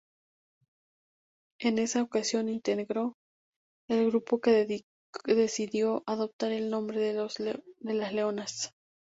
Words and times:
En 1.59 1.77
esa 1.77 2.01
ocasión, 2.01 2.49
integró 2.49 3.13
el 3.87 4.09
grupo 4.09 4.41
que 4.41 4.81
decidió 5.27 6.01
adoptar 6.07 6.51
el 6.51 6.71
nombre 6.71 7.13
Las 7.13 8.11
Leonas. 8.11 8.73